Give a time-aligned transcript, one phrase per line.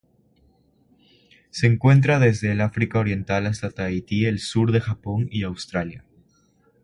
[1.51, 6.03] Se encuentra desde el África Oriental hasta Tahití, el sur del Japón y Australia.